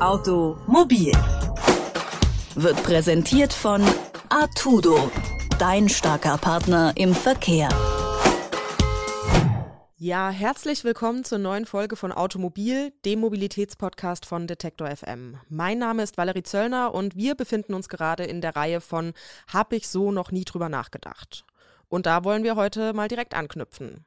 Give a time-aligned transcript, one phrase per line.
[0.00, 1.10] Automobil
[2.54, 3.82] wird präsentiert von
[4.28, 5.10] Artudo,
[5.58, 7.68] dein starker Partner im Verkehr.
[9.96, 15.36] Ja, herzlich willkommen zur neuen Folge von Automobil, dem Mobilitätspodcast von Detektor FM.
[15.48, 19.14] Mein Name ist Valerie Zöllner und wir befinden uns gerade in der Reihe von
[19.52, 21.44] Hab ich so noch nie drüber nachgedacht.
[21.88, 24.04] Und da wollen wir heute mal direkt anknüpfen.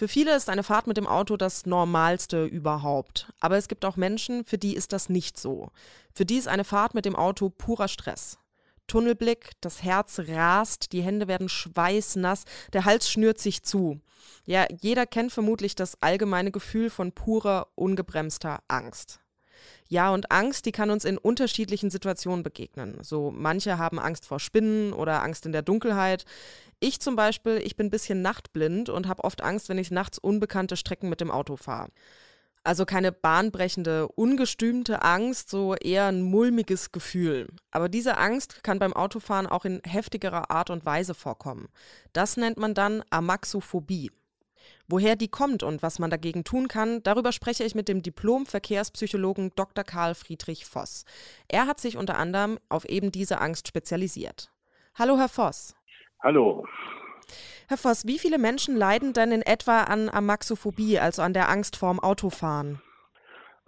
[0.00, 3.30] Für viele ist eine Fahrt mit dem Auto das Normalste überhaupt.
[3.38, 5.68] Aber es gibt auch Menschen, für die ist das nicht so.
[6.14, 8.38] Für die ist eine Fahrt mit dem Auto purer Stress.
[8.86, 14.00] Tunnelblick, das Herz rast, die Hände werden schweißnass, der Hals schnürt sich zu.
[14.46, 19.20] Ja, jeder kennt vermutlich das allgemeine Gefühl von purer, ungebremster Angst.
[19.92, 22.98] Ja, und Angst, die kann uns in unterschiedlichen Situationen begegnen.
[23.02, 26.24] So manche haben Angst vor Spinnen oder Angst in der Dunkelheit.
[26.78, 30.16] Ich zum Beispiel, ich bin ein bisschen nachtblind und habe oft Angst, wenn ich nachts
[30.18, 31.90] unbekannte Strecken mit dem Auto fahre.
[32.62, 37.48] Also keine bahnbrechende, ungestümte Angst, so eher ein mulmiges Gefühl.
[37.72, 41.68] Aber diese Angst kann beim Autofahren auch in heftigerer Art und Weise vorkommen.
[42.12, 44.12] Das nennt man dann Amaxophobie.
[44.88, 49.52] Woher die kommt und was man dagegen tun kann, darüber spreche ich mit dem Diplom-Verkehrspsychologen
[49.56, 49.84] Dr.
[49.84, 51.04] Karl Friedrich Voss.
[51.48, 54.50] Er hat sich unter anderem auf eben diese Angst spezialisiert.
[54.98, 55.76] Hallo, Herr Voss.
[56.22, 56.66] Hallo.
[57.68, 61.76] Herr Voss, wie viele Menschen leiden denn in etwa an Amaxophobie, also an der Angst
[61.76, 62.80] vorm Autofahren?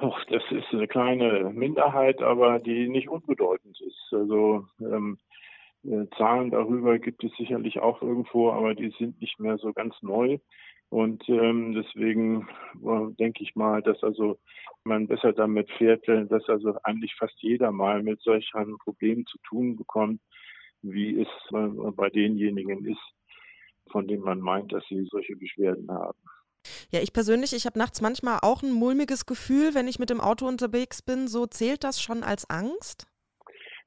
[0.03, 4.09] Och, das ist eine kleine Minderheit, aber die nicht unbedeutend ist.
[4.13, 5.19] Also ähm,
[5.85, 9.95] äh, Zahlen darüber gibt es sicherlich auch irgendwo, aber die sind nicht mehr so ganz
[10.03, 10.39] neu.
[10.93, 12.47] Und ähm, deswegen
[12.85, 14.39] äh, denke ich mal, dass also
[14.85, 19.75] man besser damit fährt, dass also eigentlich fast jeder mal mit solchen Problemen zu tun
[19.75, 20.21] bekommt,
[20.83, 23.01] wie es äh, bei denjenigen ist,
[23.91, 26.19] von denen man meint, dass sie solche Beschwerden haben.
[26.91, 30.21] Ja, ich persönlich, ich habe nachts manchmal auch ein mulmiges Gefühl, wenn ich mit dem
[30.21, 31.27] Auto unterwegs bin.
[31.27, 33.07] So zählt das schon als Angst?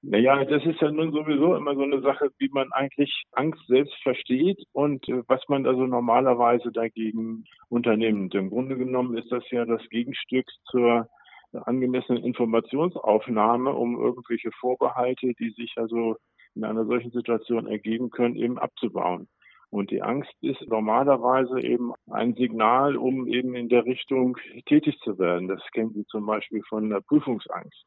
[0.08, 3.96] Naja, das ist ja nun sowieso immer so eine Sache, wie man eigentlich Angst selbst
[4.04, 8.36] versteht und äh, was man also normalerweise dagegen unternimmt.
[8.36, 11.10] Im Grunde genommen ist das ja das Gegenstück zur
[11.54, 16.18] angemessenen Informationsaufnahme, um irgendwelche Vorbehalte, die sich also
[16.54, 19.28] in einer solchen Situation ergeben können, eben abzubauen.
[19.72, 25.18] Und die Angst ist normalerweise eben ein Signal, um eben in der Richtung tätig zu
[25.18, 25.48] werden.
[25.48, 27.86] Das kennen Sie zum Beispiel von der Prüfungsangst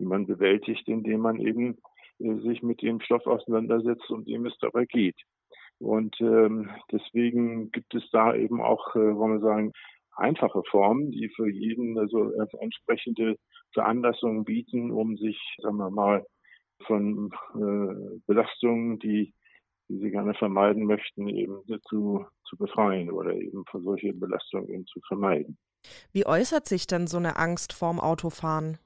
[0.00, 1.78] die man bewältigt, indem man eben
[2.18, 5.16] äh, sich mit dem Stoff auseinandersetzt, um dem es dabei geht.
[5.78, 9.72] Und ähm, deswegen gibt es da eben auch, äh, wollen wir sagen,
[10.16, 13.36] einfache Formen, die für jeden also äh, entsprechende
[13.72, 16.26] Veranlassungen bieten, um sich, sagen wir mal,
[16.86, 19.32] von äh, Belastungen, die,
[19.88, 24.86] die sie gerne vermeiden möchten, eben zu, zu befreien oder eben von solchen Belastungen eben
[24.86, 25.58] zu vermeiden.
[26.12, 28.78] Wie äußert sich denn so eine Angst vorm Autofahren?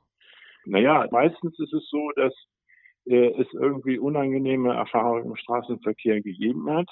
[0.67, 2.33] Naja, meistens ist es so, dass
[3.07, 6.89] äh, es irgendwie unangenehme Erfahrungen im Straßenverkehr gegeben hat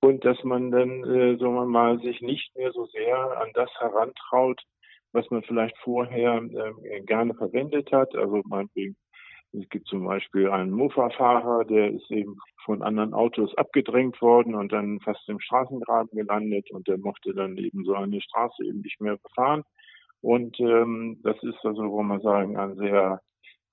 [0.00, 3.70] und dass man dann, äh, sagen wir mal, sich nicht mehr so sehr an das
[3.78, 4.60] herantraut,
[5.12, 8.14] was man vielleicht vorher äh, gerne verwendet hat.
[8.16, 8.96] Also meinetwegen,
[9.52, 14.72] es gibt zum Beispiel einen Mofa-Fahrer, der ist eben von anderen Autos abgedrängt worden und
[14.72, 19.00] dann fast im Straßengraben gelandet und der mochte dann eben so eine Straße eben nicht
[19.00, 19.62] mehr befahren.
[20.22, 23.20] Und ähm, das ist also, wo man sagen, ein sehr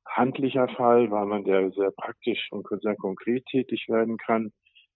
[0.08, 4.52] handlicher Fall, weil man der sehr praktisch und sehr konkret tätig werden kann.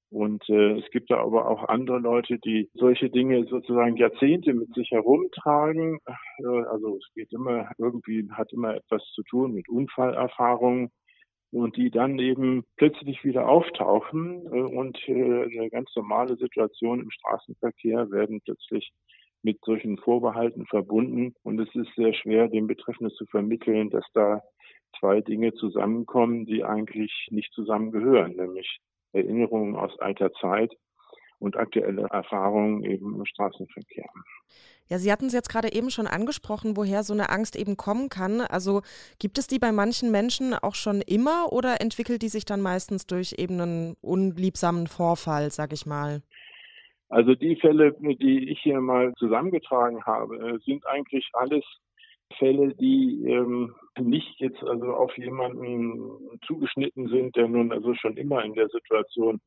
[0.10, 4.74] Und äh, es gibt da aber auch andere Leute, die solche Dinge sozusagen Jahrzehnte mit
[4.76, 6.00] sich herumtragen.
[6.40, 10.92] Äh, also es geht immer irgendwie, hat immer etwas zu tun mit Unfallerfahrungen
[11.52, 17.12] und die dann eben plötzlich wieder auftauchen äh, und äh, eine ganz normale Situation im
[17.12, 18.92] Straßenverkehr werden plötzlich
[19.44, 21.36] mit solchen Vorbehalten verbunden.
[21.44, 24.42] Und es ist sehr schwer, dem Betreffenden zu vermitteln, dass da
[25.00, 28.80] zwei Dinge zusammenkommen, die eigentlich nicht zusammengehören, nämlich
[29.12, 30.74] Erinnerungen aus alter Zeit
[31.40, 34.10] und aktuelle Erfahrungen eben im Straßenverkehr.
[34.88, 38.10] Ja, Sie hatten es jetzt gerade eben schon angesprochen, woher so eine Angst eben kommen
[38.10, 38.42] kann.
[38.42, 38.82] Also
[39.20, 43.06] gibt es die bei manchen Menschen auch schon immer oder entwickelt die sich dann meistens
[43.08, 46.22] durch eben einen unliebsamen Vorfall, sag ich mal?
[47.14, 51.64] Also die Fälle, die ich hier mal zusammengetragen habe, sind eigentlich alles
[52.40, 58.44] Fälle, die ähm, nicht jetzt also auf jemanden zugeschnitten sind, der nun also schon immer
[58.44, 59.40] in der Situation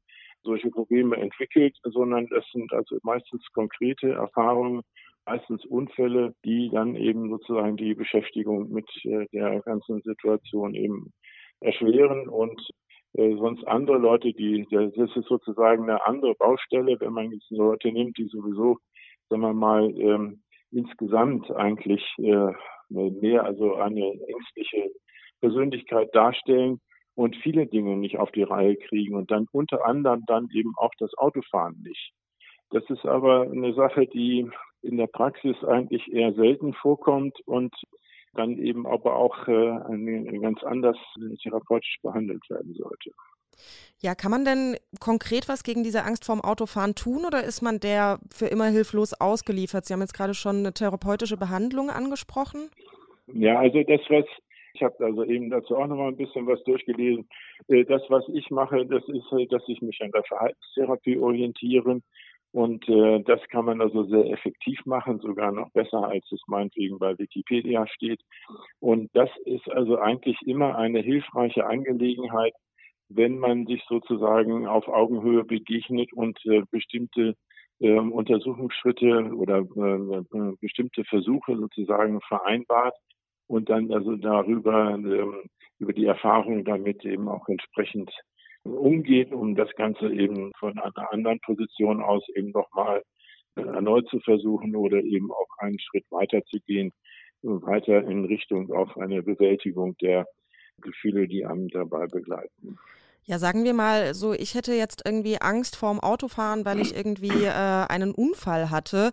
[0.44, 4.82] solche Probleme entwickelt, sondern das sind also meistens konkrete Erfahrungen,
[5.26, 11.12] meistens Unfälle, die dann eben sozusagen die Beschäftigung mit äh, der ganzen Situation eben
[11.58, 12.60] erschweren und
[13.16, 18.18] sonst andere Leute, die, das ist sozusagen eine andere Baustelle, wenn man jetzt Leute nimmt,
[18.18, 18.78] die sowieso,
[19.28, 22.52] sagen wir mal, ähm, insgesamt eigentlich äh,
[22.88, 24.90] mehr also eine ängstliche
[25.40, 26.80] Persönlichkeit darstellen
[27.14, 30.92] und viele Dinge nicht auf die Reihe kriegen und dann unter anderem dann eben auch
[30.98, 32.12] das Autofahren nicht.
[32.70, 34.50] Das ist aber eine Sache, die
[34.82, 37.74] in der Praxis eigentlich eher selten vorkommt und
[38.36, 40.96] dann eben aber auch äh, ganz anders
[41.42, 43.10] therapeutisch behandelt werden sollte.
[43.98, 47.80] Ja, kann man denn konkret was gegen diese Angst vorm Autofahren tun oder ist man
[47.80, 49.86] der für immer hilflos ausgeliefert?
[49.86, 52.70] Sie haben jetzt gerade schon eine therapeutische Behandlung angesprochen.
[53.32, 54.24] Ja, also das, was
[54.76, 57.26] ich habe also eben dazu auch noch mal ein bisschen was durchgelesen.
[57.68, 62.02] Äh, das, was ich mache, das ist, äh, dass ich mich an der Verhaltenstherapie orientiere.
[62.56, 66.98] Und äh, das kann man also sehr effektiv machen, sogar noch besser, als es meinetwegen
[66.98, 68.22] bei Wikipedia steht.
[68.80, 72.54] Und das ist also eigentlich immer eine hilfreiche Angelegenheit,
[73.10, 77.34] wenn man sich sozusagen auf Augenhöhe begegnet und äh, bestimmte
[77.80, 82.96] äh, Untersuchungsschritte oder äh, bestimmte Versuche sozusagen vereinbart
[83.48, 85.42] und dann also darüber ähm,
[85.78, 88.10] über die Erfahrung damit eben auch entsprechend
[88.74, 93.02] umgeht, um das Ganze eben von einer anderen Position aus eben nochmal
[93.56, 96.92] äh, erneut zu versuchen oder eben auch einen Schritt weiter zu gehen,
[97.42, 100.26] weiter in Richtung auf eine Bewältigung der
[100.80, 102.78] Gefühle, die einem dabei begleiten.
[103.24, 107.44] Ja, sagen wir mal so, ich hätte jetzt irgendwie Angst vorm Autofahren, weil ich irgendwie
[107.44, 109.10] äh, einen Unfall hatte.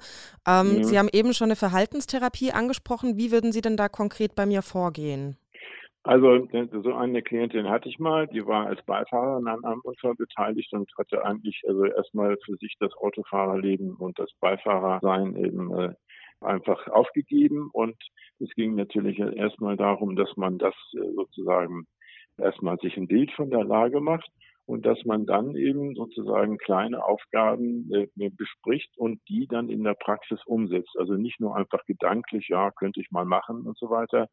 [0.48, 0.84] Ähm, mhm.
[0.84, 3.18] Sie haben eben schon eine Verhaltenstherapie angesprochen.
[3.18, 5.38] Wie würden Sie denn da konkret bei mir vorgehen?
[6.04, 6.48] Also
[6.84, 10.92] so eine Klientin hatte ich mal, die war als Beifahrerin an einem Unfall beteiligt und
[10.98, 15.94] hatte eigentlich also erstmal für sich das Autofahrerleben und das Beifahrersein eben äh,
[16.42, 17.70] einfach aufgegeben.
[17.72, 17.96] Und
[18.40, 21.86] es ging natürlich erstmal darum, dass man das äh, sozusagen
[22.38, 24.30] erstmal sich ein Bild von der Lage macht
[24.66, 29.94] und dass man dann eben sozusagen kleine Aufgaben äh, bespricht und die dann in der
[29.94, 30.96] Praxis umsetzt.
[30.98, 34.28] Also nicht nur einfach gedanklich, ja, könnte ich mal machen und so weiter,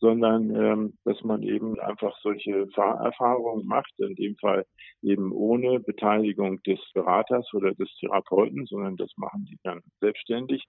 [0.00, 4.64] sondern ähm, dass man eben einfach solche Erfahrungen macht, in dem Fall
[5.02, 10.64] eben ohne Beteiligung des Beraters oder des Therapeuten, sondern das machen die dann selbstständig,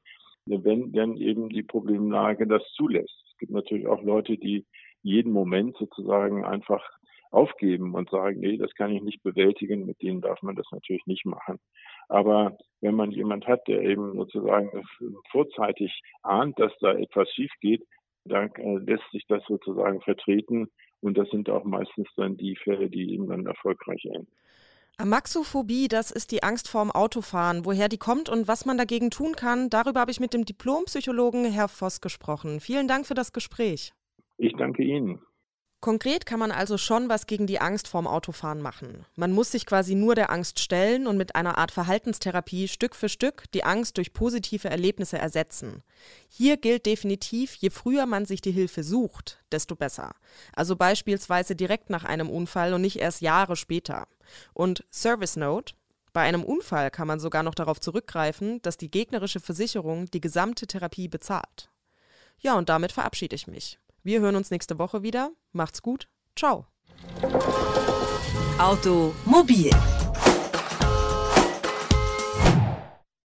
[0.45, 3.24] wenn dann eben die Problemlage das zulässt.
[3.31, 4.66] Es gibt natürlich auch Leute, die
[5.01, 6.83] jeden Moment sozusagen einfach
[7.31, 11.06] aufgeben und sagen, nee, das kann ich nicht bewältigen, mit denen darf man das natürlich
[11.06, 11.60] nicht machen.
[12.10, 14.83] Aber wenn man jemand hat, der eben sozusagen
[15.31, 17.83] vorzeitig ahnt, dass da etwas schief geht,
[18.25, 20.69] dann äh, lässt sich das sozusagen vertreten
[21.01, 24.27] und das sind auch meistens dann die Fälle, die eben dann erfolgreich enden.
[24.97, 27.65] Amaxophobie, das ist die Angst vorm Autofahren.
[27.65, 31.45] Woher die kommt und was man dagegen tun kann, darüber habe ich mit dem Diplompsychologen
[31.45, 32.59] Herr Voss gesprochen.
[32.59, 33.94] Vielen Dank für das Gespräch.
[34.38, 35.19] Ich danke Ihnen.
[35.81, 39.04] Konkret kann man also schon was gegen die Angst vorm Autofahren machen.
[39.16, 43.10] Man muss sich quasi nur der Angst stellen und mit einer Art Verhaltenstherapie Stück für
[43.10, 45.81] Stück die Angst durch positive Erlebnisse ersetzen.
[46.30, 50.13] Hier gilt definitiv, je früher man sich die Hilfe sucht, desto besser.
[50.54, 54.07] Also beispielsweise direkt nach einem Unfall und nicht erst Jahre später.
[54.54, 55.74] Und Service Note,
[56.13, 60.68] bei einem Unfall kann man sogar noch darauf zurückgreifen, dass die gegnerische Versicherung die gesamte
[60.68, 61.72] Therapie bezahlt.
[62.38, 63.80] Ja, und damit verabschiede ich mich.
[64.03, 65.31] Wir hören uns nächste Woche wieder.
[65.51, 66.07] Macht's gut.
[66.36, 66.65] Ciao.
[68.57, 69.69] Automobil